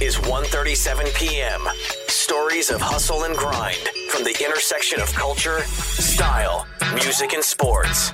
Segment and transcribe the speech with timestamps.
[0.00, 1.62] is 1:37 p.m.
[2.08, 8.12] Stories of hustle and grind from the intersection of culture, style, music, and sports.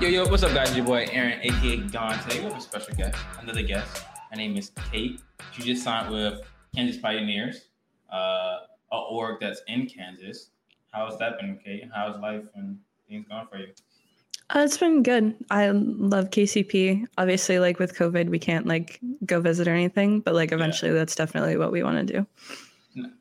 [0.00, 0.76] Yo, yo, what's up, guys?
[0.76, 2.18] Your boy Aaron, aka Don.
[2.20, 4.04] Today we have a special guest, another guest.
[4.30, 5.20] Her name is Kate.
[5.52, 6.42] She just signed with
[6.74, 7.68] Kansas Pioneers,
[8.12, 10.50] uh, a org that's in Kansas.
[10.92, 11.88] How's that been, Kate?
[11.94, 12.78] How's life and
[13.08, 13.68] things going for you?
[14.50, 15.34] Uh, it's been good.
[15.50, 17.06] I love KCP.
[17.18, 20.98] Obviously, like with COVID, we can't like go visit or anything, but like eventually, yeah.
[20.98, 22.26] that's definitely what we want to do.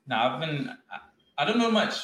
[0.08, 0.70] Now, I've been,
[1.38, 1.96] I don't know much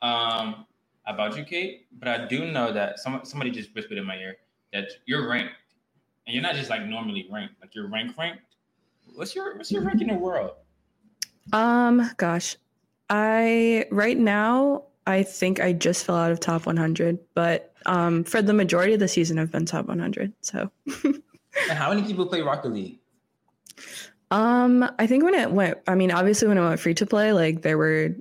[0.00, 0.64] um,
[1.06, 4.36] about you, Kate, but I do know that some, somebody just whispered in my ear
[4.72, 5.54] that you're ranked,
[6.26, 8.42] and you're not just like normally ranked, like you're ranked ranked.
[9.14, 10.52] What's your what's your rank in the world?
[11.52, 12.56] Um, gosh,
[13.10, 18.42] I right now I think I just fell out of top 100, but um, for
[18.42, 20.32] the majority of the season, I've been top 100.
[20.40, 20.70] So.
[21.04, 21.22] and
[21.70, 22.98] how many people play Rocket League?
[24.30, 27.32] Um, I think when it went, I mean, obviously when it went free to play,
[27.32, 28.14] like there were,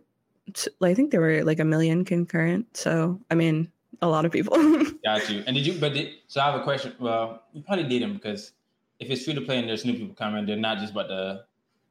[0.81, 2.75] I think there were like a million concurrent.
[2.75, 3.71] So I mean,
[4.01, 4.57] a lot of people.
[5.03, 5.43] Got you.
[5.45, 5.79] And did you?
[5.79, 6.93] But did, so I have a question.
[6.99, 8.53] Well, you probably didn't because
[8.99, 11.45] if it's free to play and there's new people coming, they're not just about the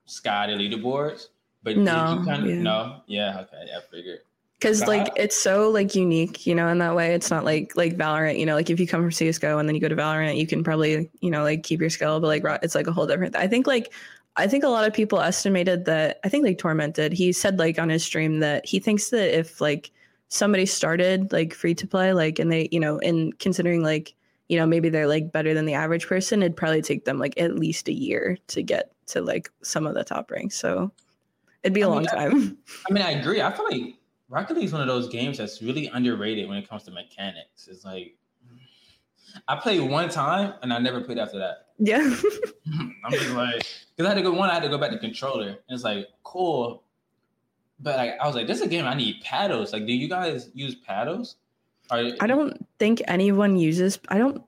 [0.06, 1.28] sky the leaderboards.
[1.62, 2.62] But no, did you kind of yeah.
[2.62, 3.01] no?
[3.06, 3.41] Yeah.
[3.41, 3.70] Okay.
[3.77, 4.20] I figured
[4.59, 7.14] because like it's so like unique you know in that way.
[7.14, 9.75] It's not like like valorant you know like if you come from csgo and then
[9.75, 12.42] you go to valorant you can probably you know like keep your skill but like
[12.62, 13.92] it's like a whole different i think like
[14.36, 17.79] i think a lot of people estimated that i think like tormented he said like
[17.79, 19.91] on his stream that he thinks that if like
[20.29, 24.14] somebody started like free to play like and they you know in considering like
[24.48, 27.39] you know maybe they're like better than the average person it'd probably take them like
[27.41, 30.56] at least a year to get to like some of the top ranks.
[30.56, 30.92] So
[31.62, 32.59] it'd be a I long mean, time.
[32.69, 33.42] I, I mean i agree.
[33.42, 33.95] I feel like
[34.29, 37.69] Rocket League is one of those games that's really underrated when it comes to mechanics.
[37.69, 38.17] It's like
[39.47, 41.69] I played one time and I never played after that.
[41.79, 41.98] Yeah.
[43.05, 43.63] I'm just like,
[43.97, 45.48] because I had to go one, I had to go back to controller.
[45.48, 46.83] And it's like, cool.
[47.80, 49.73] But like I was like, this is a game I need paddles.
[49.73, 51.36] Like, do you guys use paddles?
[51.91, 54.42] Are, I don't think anyone uses I don't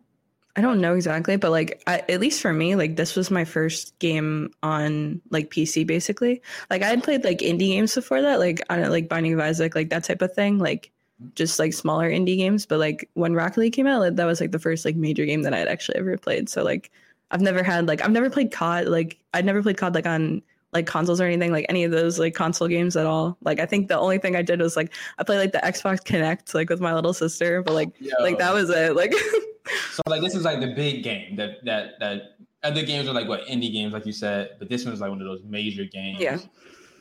[0.56, 3.44] I don't know exactly, but like I, at least for me, like this was my
[3.44, 6.43] first game on like PC basically.
[6.69, 9.41] Like I had played like indie games before that, like I don't like Binding of
[9.41, 10.91] Isaac, like that type of thing, like
[11.34, 12.66] just like smaller indie games.
[12.66, 15.25] But like when Rocket League came out, like, that was like the first like major
[15.25, 16.49] game that I had actually ever played.
[16.49, 16.91] So like
[17.31, 20.43] I've never had like I've never played COD, like I'd never played COD like on
[20.72, 23.36] like consoles or anything, like any of those like console games at all.
[23.42, 26.03] Like I think the only thing I did was like I played like the Xbox
[26.04, 28.14] Kinect like with my little sister, but like Yo.
[28.20, 28.94] like that was it.
[28.94, 29.12] Like
[29.92, 33.28] So like this is like the big game that that that other games are like
[33.28, 36.20] what indie games, like you said, but this one's like one of those major games.
[36.20, 36.38] Yeah.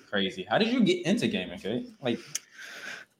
[0.09, 0.45] Crazy.
[0.49, 1.59] How did you get into gaming?
[1.59, 2.19] Okay, like.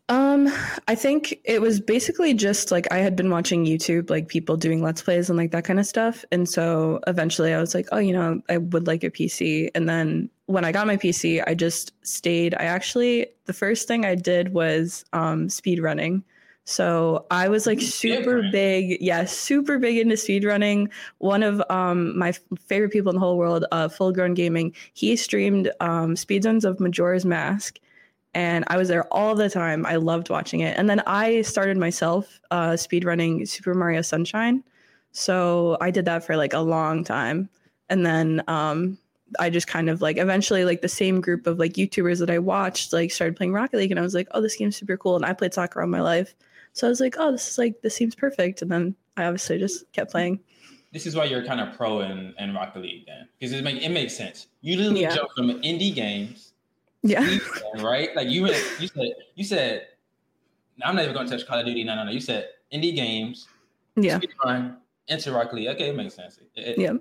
[0.09, 0.51] Um,
[0.87, 4.81] I think it was basically just like I had been watching YouTube, like people doing
[4.81, 6.25] let's plays and like that kind of stuff.
[6.31, 9.69] And so eventually I was like, oh, you know, I would like a PC.
[9.75, 12.55] And then when I got my PC, I just stayed.
[12.55, 16.23] I actually, the first thing I did was um, speed running.
[16.65, 20.89] So I was like super big, yeah, super big into speedrunning.
[21.19, 25.15] One of um, my favorite people in the whole world, uh, Full Grown Gaming, he
[25.15, 27.79] streamed um, speedruns of Majora's Mask,
[28.33, 29.85] and I was there all the time.
[29.85, 30.77] I loved watching it.
[30.77, 34.63] And then I started myself uh, speedrunning Super Mario Sunshine.
[35.11, 37.49] So I did that for like a long time,
[37.89, 38.97] and then um,
[39.39, 42.37] I just kind of like eventually like the same group of like YouTubers that I
[42.37, 45.15] watched like started playing Rocket League, and I was like, oh, this game's super cool.
[45.15, 46.35] And I played soccer all my life.
[46.73, 49.57] So I was like, oh, this is like this seems perfect, and then I obviously
[49.57, 50.39] just kept playing.
[50.93, 53.81] This is why you're kind of pro in, in Rocket League then, because it make
[53.81, 54.47] it makes sense.
[54.61, 55.15] You literally yeah.
[55.15, 56.48] jump from indie games,
[57.03, 57.37] yeah,
[57.75, 58.15] right?
[58.15, 59.87] Like you you said you said,
[60.83, 61.83] I'm not even going to touch Call of Duty.
[61.83, 62.11] No, no, no.
[62.11, 63.47] You said indie games,
[63.95, 64.77] yeah, run
[65.07, 65.67] into Rocket League.
[65.69, 66.39] Okay, it makes sense.
[66.55, 66.93] It, yeah.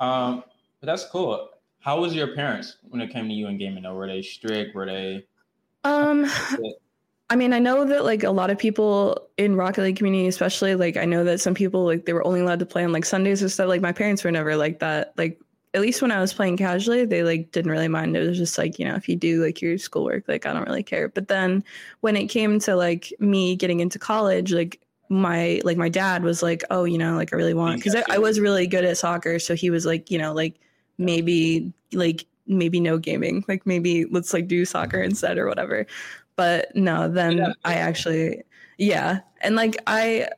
[0.00, 0.44] Um,
[0.80, 1.50] but that's cool.
[1.80, 3.84] How was your parents when it came to you and gaming?
[3.84, 4.74] Though, were they strict?
[4.74, 5.26] Were they?
[5.84, 6.30] Um,
[7.30, 10.74] I mean, I know that like a lot of people in Rocket League community, especially
[10.74, 13.04] like I know that some people like they were only allowed to play on like
[13.04, 13.68] Sundays or stuff.
[13.68, 15.14] Like my parents were never like that.
[15.16, 15.40] Like
[15.74, 18.16] at least when I was playing casually, they like didn't really mind.
[18.16, 20.66] It was just like, you know, if you do like your schoolwork, like I don't
[20.66, 21.08] really care.
[21.08, 21.64] But then
[22.00, 26.42] when it came to like me getting into college, like my like my dad was
[26.42, 28.98] like, oh, you know, like I really want because I, I was really good at
[28.98, 29.38] soccer.
[29.38, 30.60] So he was like, you know, like
[30.98, 35.86] maybe like maybe no gaming like maybe let's like do soccer instead or whatever
[36.36, 37.52] but no, then yeah.
[37.64, 38.42] I actually,
[38.78, 39.20] yeah.
[39.40, 40.28] And like, I,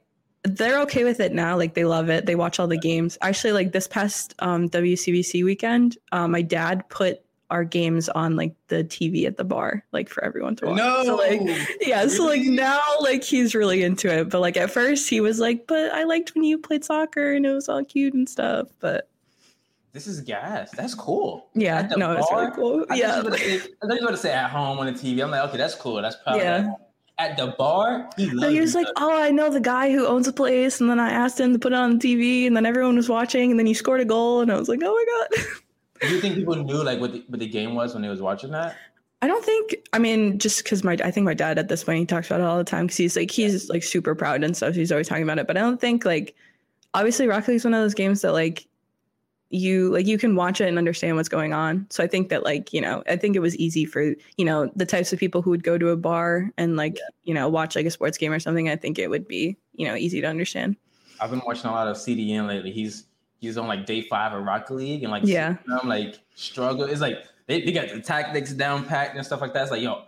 [0.44, 1.56] they're okay with it now.
[1.56, 2.26] Like they love it.
[2.26, 3.16] They watch all the games.
[3.22, 7.20] Actually, like this past um, WCBC weekend, um, my dad put
[7.50, 10.76] our games on like the TV at the bar, like for everyone to watch.
[10.76, 11.40] No, so, like
[11.80, 11.98] yeah.
[12.00, 12.08] Really?
[12.10, 14.28] So like now, like he's really into it.
[14.30, 17.46] But like at first, he was like, "But I liked when you played soccer and
[17.46, 19.08] it was all cute and stuff." But
[19.92, 20.72] this is gas.
[20.72, 21.46] That's cool.
[21.54, 22.84] Yeah, At the no, it's really cool.
[22.90, 24.50] I Yeah, thought you were gonna say- I thought you were going to say at
[24.50, 25.22] home on the TV.
[25.22, 26.02] I'm like, okay, that's cool.
[26.02, 26.72] That's probably Yeah.
[27.18, 28.10] At the bar.
[28.16, 30.80] He so loves he was like, "Oh, I know the guy who owns the place,"
[30.80, 33.08] and then I asked him to put it on the TV, and then everyone was
[33.08, 35.46] watching, and then he scored a goal, and I was like, "Oh my god."
[36.00, 38.20] Do you think people knew like what the, what the game was when they was
[38.20, 38.76] watching that?
[39.22, 39.76] I don't think.
[39.92, 42.40] I mean, just because my I think my dad at this point he talks about
[42.40, 44.74] it all the time because he's like he's like super proud and stuff.
[44.74, 45.46] He's always talking about it.
[45.46, 46.34] But I don't think like
[46.92, 48.66] obviously Rocket League's one of those games that like
[49.54, 51.86] you like you can watch it and understand what's going on.
[51.90, 54.70] So I think that like you know I think it was easy for you know
[54.74, 57.76] the types of people who would go to a bar and like you know watch
[57.76, 58.68] like a sports game or something.
[58.68, 60.76] I think it would be you know easy to understand.
[61.20, 62.72] I've been watching a lot of CDN lately.
[62.72, 63.06] He's
[63.38, 65.56] he's on like day five of Rocket League and like Yeah.
[65.80, 66.84] I'm like struggle.
[66.84, 69.62] It's like they, they got the tactics down packed and stuff like that.
[69.62, 70.02] It's like yo,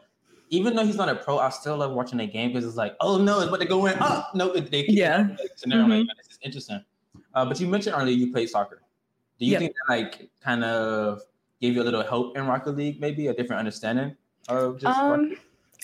[0.51, 2.97] even though he's not a pro, I still love watching the game because it's like
[3.01, 3.97] oh no, it's about to go in.
[4.01, 5.29] Oh no, they keep Yeah.
[5.67, 6.85] Now I'm like, this is interesting.
[7.33, 8.83] Uh, but you mentioned earlier you played soccer.
[9.39, 9.61] Do you Yep.
[9.61, 11.21] think that like kind of
[11.61, 14.17] gave you a little help in Rocket League, maybe a different understanding
[14.49, 15.37] of just Um,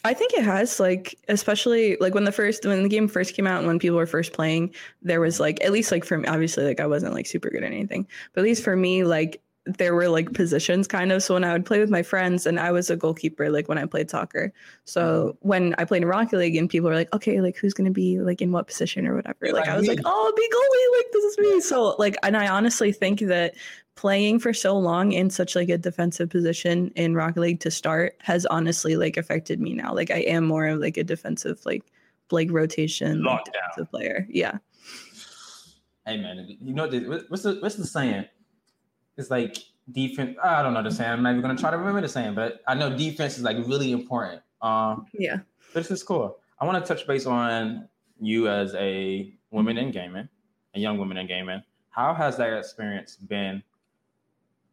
[0.05, 3.47] I think it has like, especially like when the first when the game first came
[3.47, 6.27] out and when people were first playing, there was like at least like for me,
[6.27, 9.42] obviously like I wasn't like super good at anything, but at least for me like
[9.65, 11.23] there were like positions kind of.
[11.23, 13.79] So when I would play with my friends and I was a goalkeeper like when
[13.79, 14.53] I played soccer.
[14.85, 15.49] So mm-hmm.
[15.49, 18.21] when I played in Rocket League and people were like, okay, like who's gonna be
[18.21, 19.95] like in what position or whatever, like like I was me.
[19.95, 21.61] like, oh, be goalie, like this is me.
[21.61, 23.55] So like, and I honestly think that
[23.95, 28.17] playing for so long in such like a defensive position in Rocket League to start
[28.21, 29.95] has honestly like affected me now.
[29.95, 31.85] Like I am more of like a defensive like
[32.31, 34.27] like rotation like, defensive player.
[34.29, 34.59] Yeah.
[36.07, 36.89] Hey man, you know
[37.29, 38.25] what's the what's the saying?
[39.17, 39.57] It's like
[39.91, 40.37] defense.
[40.43, 41.11] I don't know the saying.
[41.11, 43.57] I'm not even gonna try to remember the saying, but I know defense is like
[43.67, 44.43] really important.
[44.61, 45.39] Um, Yeah.
[45.75, 46.39] this is cool.
[46.61, 47.89] I want to touch base on
[48.21, 50.29] you as a woman in gaming,
[50.75, 51.63] a young woman in gaming.
[51.91, 53.63] How has that experience been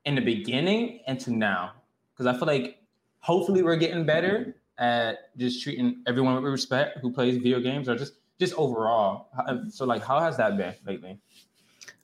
[0.06, 1.74] in the beginning and to now?
[2.13, 2.81] Because I feel like
[3.19, 7.95] hopefully we're getting better at just treating everyone with respect who plays video games or
[7.97, 9.27] just just overall.
[9.69, 11.19] So like, how has that been lately?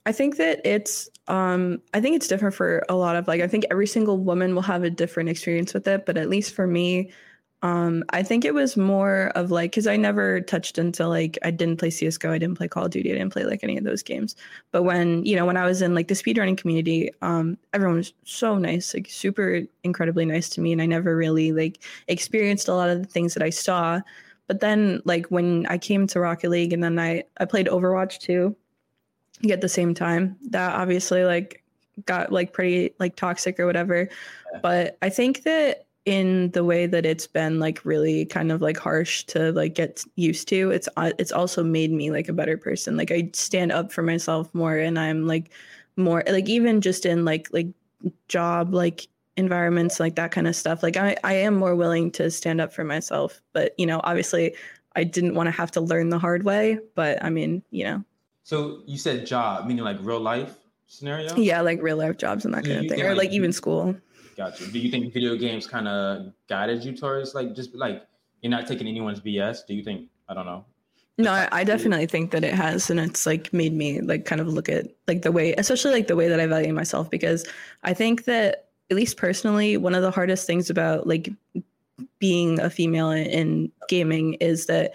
[0.06, 3.48] I think that it's um I think it's different for a lot of like I
[3.48, 6.68] think every single woman will have a different experience with it, but at least for
[6.68, 7.12] me,
[7.63, 11.50] um I think it was more of like cuz I never touched into like I
[11.52, 13.84] didn't play CS:GO, I didn't play Call of Duty, I didn't play like any of
[13.84, 14.36] those games.
[14.72, 18.13] But when, you know, when I was in like the speedrunning community, um everyone was
[18.24, 22.75] so nice, like super incredibly nice to me and I never really like experienced a
[22.75, 24.02] lot of the things that I saw.
[24.48, 28.19] But then like when I came to Rocket League and then I I played Overwatch
[28.19, 28.56] too
[29.50, 30.38] at the same time.
[30.50, 31.64] That obviously like
[32.06, 34.10] got like pretty like toxic or whatever.
[34.54, 34.60] Yeah.
[34.62, 38.78] but i think that in the way that it's been like really kind of like
[38.78, 42.58] harsh to like get used to it's uh, it's also made me like a better
[42.58, 42.98] person.
[42.98, 45.52] Like i stand up for myself more and i'm like
[45.96, 47.68] more like even just in like like
[48.28, 49.08] job like
[49.38, 52.74] environments like that kind of stuff like i i am more willing to stand up
[52.74, 53.42] for myself.
[53.54, 54.56] But you know obviously
[54.96, 56.80] i didn't want to have to learn the hard way.
[56.94, 58.04] But i mean you know
[58.45, 60.56] So you said job, meaning like real life
[60.88, 61.36] scenario?
[61.36, 63.31] yeah like real life jobs and that Do kind of thing think, or like, like
[63.31, 63.95] even school
[64.38, 64.68] Gotcha.
[64.68, 68.06] Do you think video games kind of guided you towards like just like
[68.42, 69.65] you're not taking anyone's BS?
[69.65, 70.65] Do you think I don't know?
[71.18, 74.42] no I, I definitely think that it has and it's like made me like kind
[74.42, 77.47] of look at like the way especially like the way that i value myself because
[77.83, 81.30] i think that at least personally one of the hardest things about like
[82.19, 84.94] being a female in, in gaming is that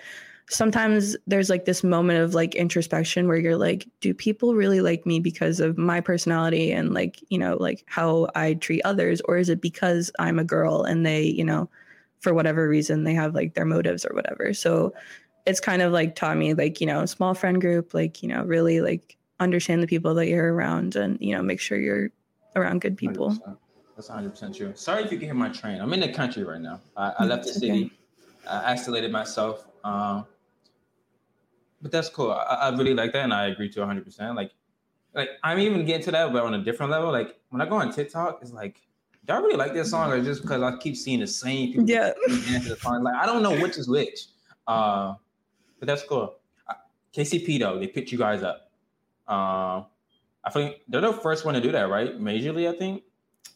[0.50, 5.06] sometimes there's like this moment of like introspection where you're like do people really like
[5.06, 9.38] me because of my personality and like you know like how i treat others or
[9.38, 11.70] is it because i'm a girl and they you know
[12.18, 14.92] for whatever reason they have like their motives or whatever so
[15.46, 18.42] it's kind of like taught me like you know small friend group like you know
[18.42, 22.10] really like understand the people that you're around and you know make sure you're
[22.56, 23.56] around good people 100%.
[23.96, 24.72] That's 100 percent true.
[24.74, 25.78] Sorry if you can hear my train.
[25.78, 26.80] I'm in the country right now.
[26.96, 27.92] I, I left the city.
[28.48, 29.66] I isolated myself.
[29.84, 30.24] Um,
[31.80, 32.32] but that's cool.
[32.32, 34.04] I, I really like that, and I agree to 100.
[34.04, 34.52] percent Like,
[35.14, 37.10] like I'm even getting to that, but on a different level.
[37.10, 38.80] Like when I go on TikTok, it's like,
[39.26, 41.88] do I really like this song, or just because I keep seeing the same people?
[41.88, 42.12] Yeah.
[42.26, 43.02] the song?
[43.02, 44.26] Like I don't know which is which.
[44.66, 45.14] Uh,
[45.78, 46.36] but that's cool.
[46.68, 46.74] Uh,
[47.14, 48.70] KCP though, they picked you guys up.
[49.26, 49.86] Um,
[50.44, 52.20] I think they're the first one to do that, right?
[52.20, 53.02] Majorly, I think.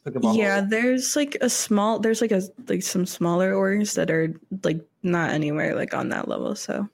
[0.05, 3.95] Pick up a yeah there's like a small there's like a like some smaller orgs
[3.95, 6.87] that are like not anywhere like on that level so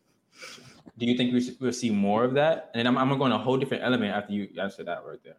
[1.01, 2.71] Do you think we should, we'll see more of that?
[2.75, 5.19] And then I'm, I'm going to a whole different element after you answer that right
[5.25, 5.39] there.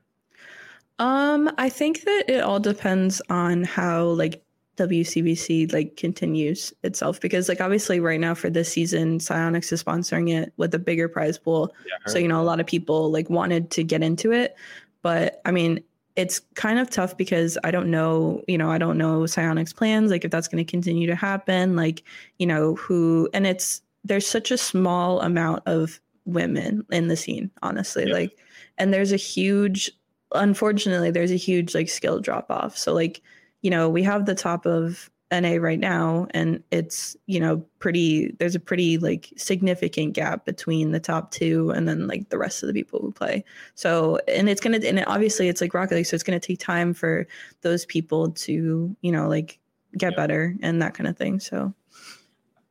[1.00, 4.44] um i think that it all depends on how like
[4.77, 10.32] wcbc like continues itself because like obviously right now for this season Psyonix is sponsoring
[10.32, 13.30] it with a bigger prize pool Yeah, so you know a lot of people like
[13.30, 14.56] wanted to get into it
[15.01, 15.84] but i mean
[16.18, 20.12] it's kind of tough because I don't know, you know, I don't know Psyonix's plans,
[20.12, 22.03] like if that's going to continue to happen, like,
[22.38, 27.51] you know, who, and it's, there's such a small amount of women in the scene,
[27.62, 28.08] honestly.
[28.08, 28.13] Yeah.
[28.13, 28.38] Like,
[28.77, 29.91] and there's a huge,
[30.34, 32.77] unfortunately, there's a huge like skill drop off.
[32.77, 33.22] So, like,
[33.62, 38.36] you know, we have the top of NA right now, and it's you know pretty.
[38.38, 42.62] There's a pretty like significant gap between the top two and then like the rest
[42.62, 43.46] of the people who play.
[43.75, 46.93] So and it's gonna and obviously it's like Rocket League, so it's gonna take time
[46.93, 47.27] for
[47.62, 49.58] those people to you know like
[49.98, 50.17] get yeah.
[50.17, 51.39] better and that kind of thing.
[51.39, 51.74] So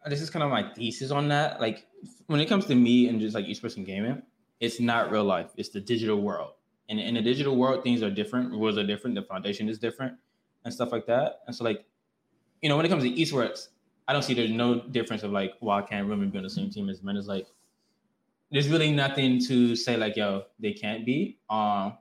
[0.06, 1.60] this is kind of my thesis on that.
[1.60, 1.86] Like
[2.26, 4.22] when it comes to me and just like esports and gaming,
[4.60, 5.50] it's not real life.
[5.56, 6.52] It's the digital world.
[6.88, 8.50] And in the digital world, things are different.
[8.50, 9.14] Rules are different.
[9.14, 10.16] The foundation is different,
[10.64, 11.40] and stuff like that.
[11.46, 11.84] And so like
[12.62, 13.68] you know, when it comes to esports,
[14.06, 16.70] I don't see there's no difference of like why can't women be on the same
[16.70, 17.16] team as men.
[17.16, 17.46] It's like
[18.50, 21.38] there's really nothing to say like yo they can't be.
[21.48, 21.96] Um,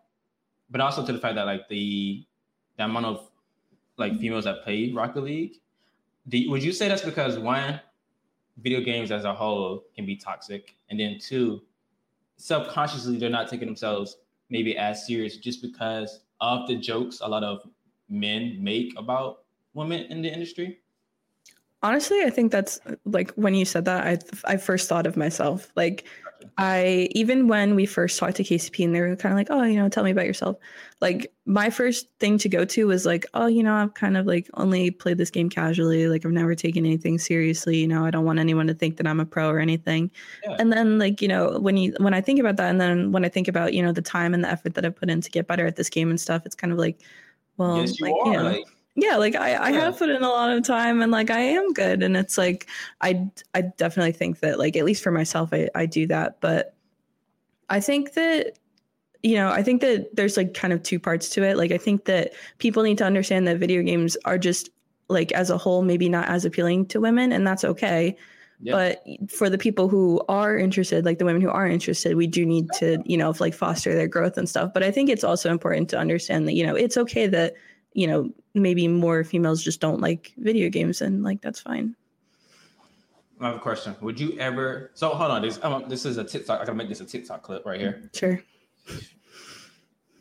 [0.70, 2.26] but also to the fact that like the
[2.78, 3.30] the amount of
[3.98, 5.58] like females that play Rocket League,
[6.48, 7.80] would you say that's because one,
[8.62, 11.62] video games as a whole can be toxic, and then two,
[12.38, 14.18] subconsciously they're not taking themselves
[14.50, 17.62] maybe as serious just because of the jokes a lot of
[18.10, 20.80] men make about women in the industry?
[21.82, 25.16] Honestly, I think that's uh, like when you said that, I I first thought of
[25.16, 25.72] myself.
[25.76, 26.06] Like,
[26.58, 29.64] I even when we first talked to KCP and they were kind of like, oh,
[29.64, 30.58] you know, tell me about yourself.
[31.00, 34.26] Like, my first thing to go to was like, oh, you know, I've kind of
[34.26, 36.10] like only played this game casually.
[36.10, 37.78] Like, I've never taken anything seriously.
[37.78, 40.12] You know, I don't want anyone to think that I'm a pro or anything.
[40.44, 40.58] Yeah.
[40.60, 43.24] And then, like, you know, when you when I think about that, and then when
[43.24, 45.32] I think about you know the time and the effort that I've put in to
[45.32, 47.00] get better at this game and stuff, it's kind of like,
[47.56, 48.32] well, yes, you like, are.
[48.34, 48.66] You know, like-
[49.02, 51.74] yeah like I, I have put in a lot of time and like i am
[51.74, 52.04] good.
[52.04, 52.68] And it's like
[53.02, 56.40] i i definitely think that like at least for myself i, I do that.
[56.42, 56.74] But
[57.70, 58.58] i think that
[59.22, 61.58] you know i think that there's like kind of two parts to it.
[61.58, 64.70] Like i think that people need to understand that video games are just
[65.08, 68.16] like as a whole maybe not as appealing to women and that's okay.
[68.62, 68.74] Yeah.
[68.74, 72.46] but for the people who are interested like the women who are interested we do
[72.46, 74.74] need to you know like foster their growth and stuff.
[74.74, 77.54] But i think it's also important to understand that you know it's okay that
[78.00, 81.96] you know maybe more females just don't like video games and like that's fine
[83.42, 83.96] I have a question.
[84.02, 84.92] Would you ever?
[84.96, 85.42] So hold on.
[85.42, 86.60] This um, this is a TikTok.
[86.60, 88.10] I gotta make this a TikTok clip right here.
[88.14, 88.42] Sure.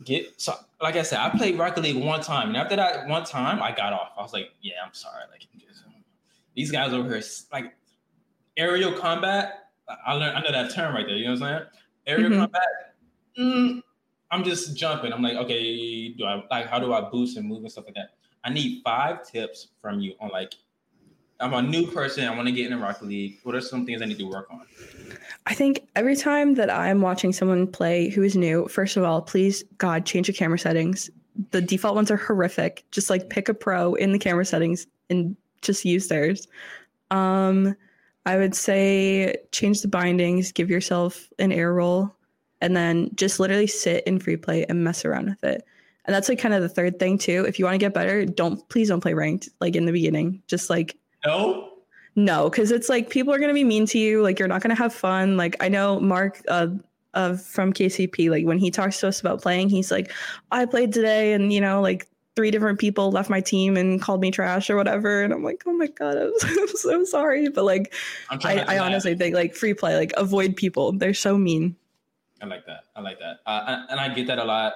[0.04, 3.25] Get so like I said, I played Rocket League one time, and after that one
[3.25, 4.12] time, I got off.
[4.16, 5.25] I was like, yeah, I'm sorry.
[5.32, 5.49] Like
[6.54, 7.75] these guys over here, like
[8.56, 9.70] aerial combat.
[10.06, 11.16] I learned I know that term right there.
[11.16, 11.68] You know what I'm saying?
[12.06, 12.40] Aerial mm-hmm.
[12.40, 12.62] combat.
[13.37, 13.82] Mm,
[14.30, 15.12] I'm just jumping.
[15.12, 17.94] I'm like, okay, do I like how do I boost and move and stuff like
[17.94, 18.11] that?
[18.44, 20.54] I need five tips from you on like
[21.40, 22.26] I'm a new person.
[22.26, 23.38] I want to get in the Rocket League.
[23.44, 24.62] What are some things I need to work on?
[25.47, 29.23] I think every time that I'm watching someone play who is new, first of all,
[29.23, 31.11] please God change your camera settings.
[31.52, 32.85] The default ones are horrific.
[32.90, 36.49] Just like pick a pro in the camera settings and just use theirs.
[37.12, 37.76] Um,
[38.26, 42.14] I would say change the bindings, give yourself an air roll
[42.60, 45.64] and then just literally sit in free play and mess around with it.
[46.04, 47.44] And that's like kind of the third thing too.
[47.46, 50.42] If you want to get better, don't please don't play ranked like in the beginning.
[50.46, 51.70] Just like no,
[52.16, 54.22] no, because it's like people are gonna be mean to you.
[54.22, 55.36] Like you're not gonna have fun.
[55.36, 56.68] Like I know Mark uh,
[57.14, 60.10] uh from KCP, like when he talks to us about playing, he's like,
[60.50, 64.20] I played today, and you know like three different people left my team and called
[64.20, 65.24] me trash or whatever.
[65.24, 67.48] And I'm like, oh my God, I'm so, I'm so sorry.
[67.48, 67.92] But like,
[68.30, 70.92] I, I honestly think like free play, like avoid people.
[70.92, 71.74] They're so mean.
[72.40, 72.85] I like that.
[72.95, 73.38] I like that.
[73.47, 74.75] Uh, and I get that a lot.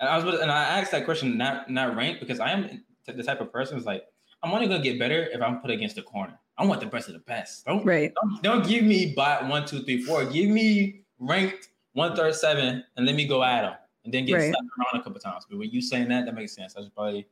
[0.00, 3.22] And I was, and I asked that question not not ranked because I am the
[3.22, 4.04] type of person who's like,
[4.42, 6.38] I'm only gonna get better if I'm put against the corner.
[6.56, 7.64] I want the best of the best.
[7.64, 8.12] Don't right.
[8.14, 10.24] Don't, don't give me bot one, two, three, four.
[10.24, 14.34] Give me ranked one third seven and let me go at them and then get
[14.34, 14.50] right.
[14.50, 15.46] slapped around a couple times.
[15.48, 16.76] But when you saying that, that makes sense.
[16.76, 17.26] I should probably,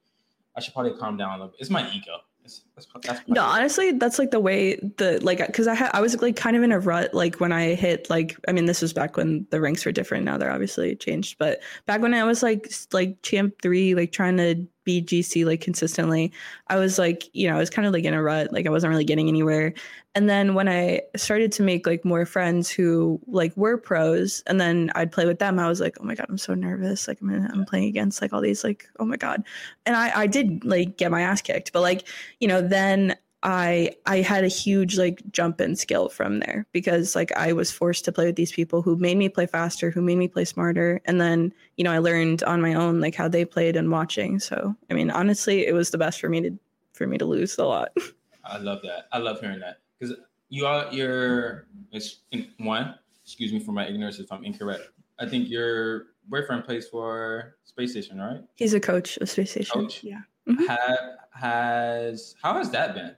[0.57, 1.61] I should probably calm down a little bit.
[1.61, 2.19] It's my ego.
[2.43, 6.21] That's, that's no, honestly, that's like the way the like because I had I was
[6.21, 8.93] like kind of in a rut like when I hit like I mean this was
[8.93, 10.25] back when the ranks were different.
[10.25, 14.37] Now they're obviously changed, but back when I was like like champ three, like trying
[14.39, 16.33] to BGC like consistently,
[16.69, 18.71] I was like, you know, I was kind of like in a rut, like I
[18.71, 19.75] wasn't really getting anywhere.
[20.15, 24.61] And then when I started to make like more friends who like were pros, and
[24.61, 27.09] then I'd play with them, I was like, oh my god, I'm so nervous.
[27.09, 29.45] Like I'm I'm playing against like all these like oh my god,
[29.87, 32.07] and I I did like get my ass kicked, but like
[32.41, 37.17] you know then I I had a huge like jump in skill from there because
[37.17, 40.01] like I was forced to play with these people who made me play faster, who
[40.01, 43.29] made me play smarter, and then you know I learned on my own like how
[43.29, 44.39] they played and watching.
[44.39, 46.59] So I mean, honestly, it was the best for me to
[46.93, 47.97] for me to lose a lot.
[48.45, 49.09] I love that.
[49.13, 50.17] I love hearing that because
[50.49, 51.67] you are you're
[52.59, 52.95] one.
[53.25, 54.91] Excuse me for my ignorance if I'm incorrect.
[55.19, 58.43] I think you're boyfriend plays for Spacestation, right?
[58.55, 59.71] He's a coach of Spacestation.
[59.73, 60.05] Coach?
[60.05, 60.21] Yeah.
[60.49, 60.67] Mhm.
[60.67, 63.15] Ha- has how has that been?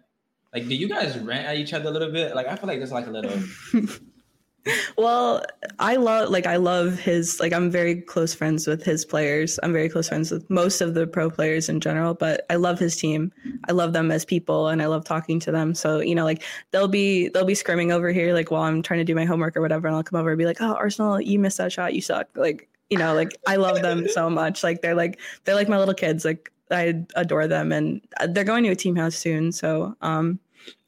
[0.55, 2.35] Like, do you guys rant at each other a little bit?
[2.35, 3.33] Like, I feel like there's like a little.
[4.97, 5.45] well,
[5.79, 9.59] I love like I love his like I'm very close friends with his players.
[9.63, 12.79] I'm very close friends with most of the pro players in general, but I love
[12.79, 13.33] his team.
[13.69, 15.75] I love them as people and I love talking to them.
[15.75, 19.01] So, you know, like they'll be they'll be screaming over here like while I'm trying
[19.01, 21.21] to do my homework or whatever and I'll come over and be like, "Oh, Arsenal,
[21.21, 21.95] you missed that shot.
[21.95, 24.63] You suck." Like, you know, like I love them so much.
[24.63, 26.25] Like they're like they're like my little kids.
[26.25, 30.41] Like I adore them and they're going to a team house soon, so um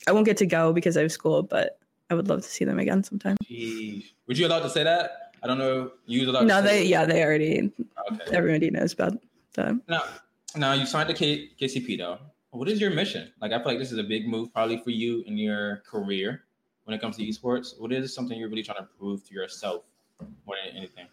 [0.08, 1.78] I won't get to go because I have school, but
[2.10, 3.36] I would love to see them again sometime.
[3.44, 4.04] Jeez.
[4.26, 5.32] Would you allowed to say that?
[5.42, 5.92] I don't know.
[6.06, 7.72] You allowed No, to say they yeah, they already
[8.12, 8.24] Okay.
[8.36, 9.14] everybody knows about
[9.54, 9.82] them.
[9.88, 10.02] Now,
[10.54, 12.18] now you signed to K- KCP though.
[12.50, 13.32] What is your mission?
[13.40, 16.44] Like, I feel like this is a big move probably for you in your career
[16.84, 17.78] when it comes to esports.
[17.78, 19.82] What is something you're really trying to prove to yourself
[20.46, 21.06] more than anything?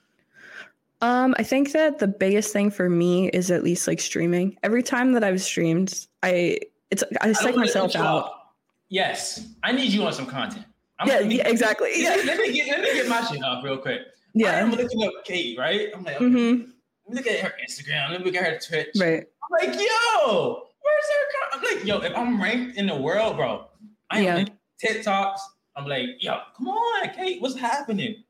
[1.02, 4.58] Um, I think that the biggest thing for me is at least like streaming.
[4.64, 6.60] Every time that I've streamed, I
[6.92, 8.32] it's I I psych myself out.
[8.98, 10.66] Yes, I need you on some content.
[11.00, 11.90] I'm Yeah, me- yeah, exactly.
[11.96, 14.02] Yeah, let me get let me get my shit off real quick.
[14.36, 14.64] Yeah.
[14.64, 15.90] I'm looking up Kate, right?
[15.96, 16.62] I'm like, okay, hmm
[17.08, 18.12] let me look at her Instagram.
[18.12, 18.90] Let me look at her Twitch.
[19.00, 19.24] Right.
[19.44, 21.26] I'm like, yo, where's her?
[21.34, 21.60] Con-?
[21.60, 23.66] I'm like, yo, if I'm ranked in the world, bro,
[24.12, 24.46] I am Yeah.
[24.86, 25.40] TikToks.
[25.76, 28.24] I'm like, yo, come on, Kate, what's happening?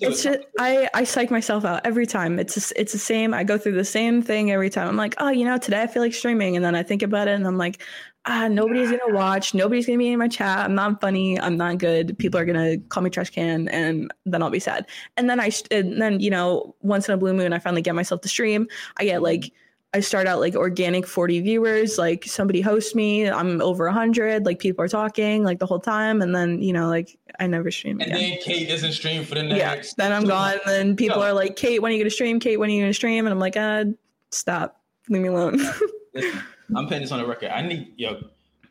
[0.00, 0.32] It's it.
[0.32, 2.38] just I I psych myself out every time.
[2.38, 3.34] It's just, it's the same.
[3.34, 4.88] I go through the same thing every time.
[4.88, 7.28] I'm like, oh, you know, today I feel like streaming, and then I think about
[7.28, 7.82] it, and I'm like,
[8.26, 9.54] ah, nobody's gonna watch.
[9.54, 10.58] Nobody's gonna be in my chat.
[10.60, 11.40] I'm not funny.
[11.40, 12.16] I'm not good.
[12.18, 14.86] People are gonna call me trash can, and then I'll be sad.
[15.16, 17.94] And then I and then you know, once in a blue moon, I finally get
[17.94, 18.68] myself to stream.
[18.98, 19.52] I get like.
[19.94, 24.58] I start out like organic 40 viewers, like somebody hosts me, I'm over 100, like
[24.58, 26.20] people are talking like the whole time.
[26.20, 29.36] And then, you know, like I never stream and again then Kate doesn't stream for
[29.36, 29.58] the next.
[29.58, 32.38] yeah then i'm gone and then people are like kate when are you gonna stream
[32.38, 33.84] kate when are you gonna stream and i'm like uh
[34.30, 35.58] stop leave me alone
[36.14, 36.40] Listen,
[36.76, 37.50] I'm putting this on the record.
[37.50, 38.20] I need yo.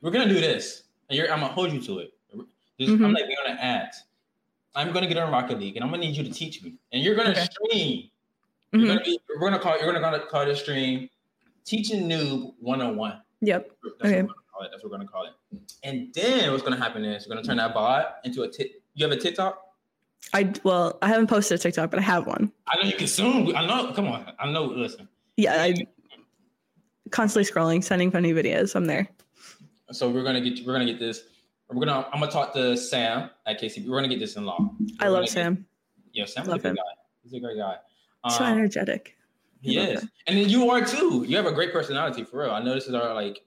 [0.02, 2.14] We're gonna do this, and you're, I'm gonna hold you to it.
[2.80, 3.14] Just, I'm Mhm.
[3.14, 3.98] like, we're gonna act.
[4.76, 6.76] I'm gonna get on Rocket League, and I'm gonna need you to teach me.
[6.94, 7.46] And you're gonna Okay.
[7.52, 8.10] stream.
[8.72, 8.88] You're Mhm.
[8.88, 9.78] gonna be, we're gonna call.
[9.78, 11.10] You're gonna call this stream
[11.66, 13.22] teaching noob 101.
[13.42, 13.72] yep
[14.02, 14.22] That's Okay.
[14.24, 14.70] what we're gonna call it.
[14.72, 15.34] That's what we're gonna call it.
[15.84, 18.82] And then what's gonna happen is we're gonna turn that bot into a tit.
[18.96, 19.60] You have a TikTok?
[20.34, 23.54] i well i haven't posted a tiktok but i have one I know you consume.
[23.58, 23.92] I know.
[23.94, 24.32] Come on.
[24.40, 24.64] I know.
[24.66, 25.10] Listen.
[25.36, 25.74] yeah i
[27.12, 29.08] constantly scrolling sending funny videos i'm there
[29.92, 30.66] So we're gonna get.
[30.66, 31.24] We're gonna get this.
[31.70, 32.08] We're gonna.
[32.14, 33.88] I'm gonna talk to Sam at KCP.
[33.88, 34.58] We're gonna get this in law.
[35.00, 35.66] i We're love gonna get- sam
[36.14, 36.76] Yeah, Sam's a Love good him.
[36.76, 36.82] guy.
[37.24, 37.76] He's a great guy.
[38.30, 39.16] so Um, energetic
[39.64, 41.26] is, and then you are too.
[41.28, 42.52] You have a great personality for real.
[42.52, 43.44] I know this is our like.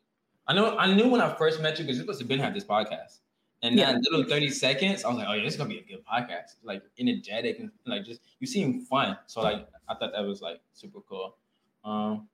[0.49, 0.77] I know.
[0.79, 3.21] I knew when I first met you because you must have been had this podcast,
[3.63, 3.93] and Yeah.
[3.93, 6.05] that little thirty seconds, I was like, oh yeah, this is gonna be a good
[6.07, 6.57] podcast.
[6.63, 9.19] Like energetic and like just you seem fun.
[9.27, 11.37] So like I thought that was like super cool.
[11.85, 12.29] Um,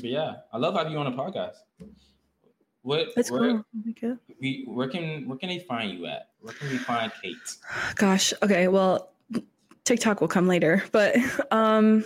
[0.00, 1.56] but yeah, I love having you on the podcast.
[2.82, 3.14] What?
[3.16, 4.12] that's where, cool Okay.
[4.40, 6.30] We, where can where can they find you at?
[6.40, 7.36] Where can we find Kate?
[7.96, 9.10] gosh okay well
[9.84, 11.16] tiktok will come later but
[11.50, 12.04] um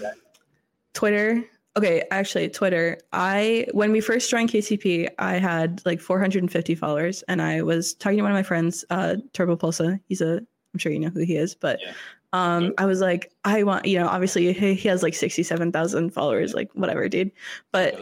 [0.98, 1.44] twitter.
[1.76, 2.98] Okay actually twitter.
[3.12, 8.18] I when we first joined kcp i had like 450 followers and i was talking
[8.18, 10.00] to one of my friends uh TurboPolsa.
[10.08, 10.32] He's a
[10.72, 11.92] i'm sure you know who he is but Yeah.
[12.32, 16.52] um i was like i want you know obviously he, he has like 67000 followers
[16.52, 17.30] like whatever dude.
[17.70, 17.94] But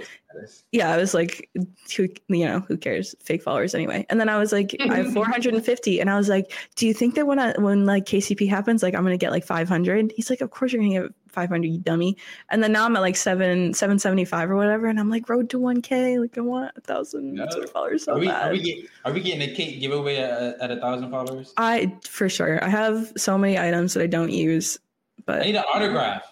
[0.72, 1.50] yeah, I was like,
[1.96, 3.14] who, you know, who cares?
[3.22, 4.06] Fake followers anyway.
[4.10, 7.14] And then I was like, I have 450, and I was like, do you think
[7.14, 10.12] that when I when like KCP happens, like I'm gonna get like 500?
[10.14, 12.16] He's like, of course you're gonna get 500, you dummy.
[12.50, 15.58] And then now I'm at like seven 775 or whatever, and I'm like, road to
[15.58, 16.18] 1K.
[16.20, 17.36] Like I want a thousand.
[17.72, 18.48] Followers so Are we, bad.
[18.48, 21.52] are, we get, are we getting a giveaway at, at a thousand followers?
[21.56, 22.62] I for sure.
[22.64, 24.78] I have so many items that I don't use,
[25.26, 26.22] but I need an autograph.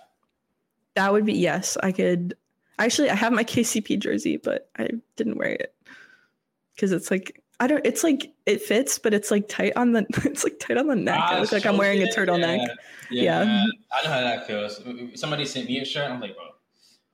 [0.94, 1.76] that would be yes.
[1.82, 2.34] I could.
[2.78, 5.74] Actually, I have my KCP jersey, but I didn't wear it
[6.74, 7.84] because it's like I don't.
[7.86, 10.04] It's like it fits, but it's like tight on the.
[10.24, 11.18] It's like tight on the neck.
[11.18, 12.66] I Ah, look like I'm wearing a turtleneck.
[13.10, 13.44] Yeah.
[13.44, 13.64] Yeah.
[13.92, 14.82] I know how that feels.
[15.14, 16.10] Somebody sent me a shirt.
[16.10, 16.46] I'm like, bro,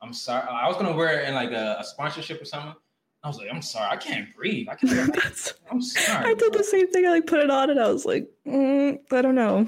[0.01, 0.49] I'm sorry.
[0.49, 2.75] I was gonna wear it in like a, a sponsorship or something.
[3.23, 4.67] I was like, I'm sorry, I can't breathe.
[4.71, 5.15] I can't.
[5.71, 6.25] I'm sorry.
[6.31, 6.59] I did bro.
[6.59, 7.07] the same thing.
[7.07, 9.67] I like put it on, and I was like, mm, I don't know.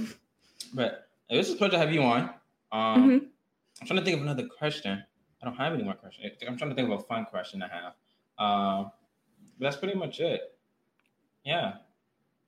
[0.72, 2.30] But it was a pleasure to have you on.
[2.72, 3.26] Um, Mhm.
[3.82, 5.02] I'm trying to think of another question.
[5.42, 6.32] I don't have any more questions.
[6.46, 7.92] I'm trying to think of a fun question to have.
[8.38, 8.90] Um,
[9.58, 10.56] but that's pretty much it.
[11.44, 11.74] Yeah.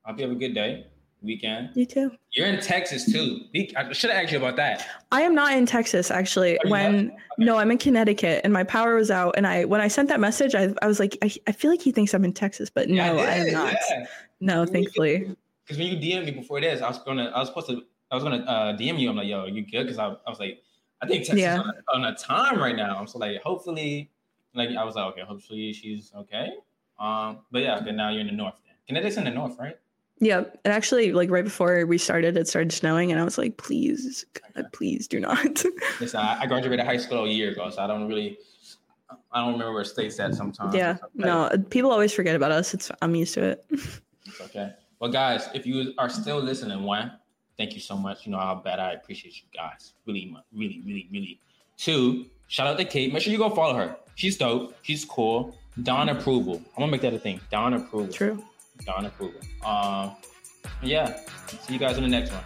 [0.05, 0.87] I hope you have a good day,
[1.23, 1.71] weekend.
[1.75, 2.13] You too.
[2.33, 3.41] You're in Texas too.
[3.77, 4.87] I should have asked you about that.
[5.11, 6.59] I am not in Texas actually.
[6.67, 7.07] When?
[7.09, 7.17] Okay.
[7.39, 9.35] no, I'm in Connecticut, and my power was out.
[9.37, 11.81] And I when I sent that message, I, I was like, I, I feel like
[11.83, 13.75] he thinks I'm in Texas, but no, Yeah, I am not.
[13.91, 14.07] yeah.
[14.41, 15.35] No, thankfully.
[15.65, 18.15] Because when you DM me before this, I was gonna, I was supposed to, I
[18.15, 19.09] was gonna uh, DM you.
[19.09, 19.85] I'm like, yo, you good?
[19.85, 20.63] Because I, I was like,
[21.03, 21.59] I think Texas Yeah.
[21.61, 22.97] on, a, on a time right now.
[22.97, 24.11] I'm so like, hopefully,
[24.55, 26.51] like I was like, okay, hopefully she's okay.
[26.99, 28.55] Um, but yeah, then now you're in the north.
[28.65, 29.77] Then Connecticut's in the north, right?
[30.21, 33.57] Yeah, and actually, like right before we started, it started snowing, and I was like,
[33.57, 35.65] "Please, God, please do not."
[36.01, 38.39] Listen, I, I graduated high school a year ago, so I don't really,
[39.33, 40.73] I don't remember where state's at sometimes.
[40.73, 42.73] yeah, no, people always forget about us.
[42.75, 43.65] It's I'm used to it.
[44.27, 44.73] It's okay.
[45.01, 47.13] Well, guys, if you are still listening, one,
[47.57, 48.27] thank you so much.
[48.27, 49.95] You know how bad I appreciate you guys.
[50.07, 51.41] Really, mu- really, really, really.
[51.77, 53.13] Two, shout out to Kate.
[53.13, 53.97] Make sure you go follow her.
[54.15, 54.75] She's dope.
[54.83, 55.57] She's cool.
[55.83, 56.57] Don approval.
[56.77, 57.41] I'm gonna make that a thing.
[57.51, 58.13] Don approval.
[58.13, 58.45] True.
[58.85, 59.41] Don approval.
[59.65, 60.13] Um,
[60.83, 61.19] yeah.
[61.63, 62.45] See you guys in the next one.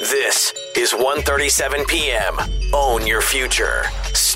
[0.00, 2.36] This is 1:37 p.m.
[2.74, 3.84] Own your future.